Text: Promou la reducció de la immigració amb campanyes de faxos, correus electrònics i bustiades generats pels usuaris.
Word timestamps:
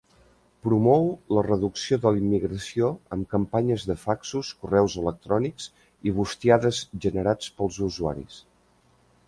Promou 0.67 1.03
la 1.37 1.41
reducció 1.47 1.99
de 2.05 2.11
la 2.15 2.21
immigració 2.21 2.89
amb 3.17 3.29
campanyes 3.35 3.85
de 3.91 3.97
faxos, 4.05 4.51
correus 4.63 4.97
electrònics 5.05 5.69
i 6.11 6.17
bustiades 6.21 6.81
generats 7.07 7.55
pels 7.61 7.81
usuaris. 7.91 8.45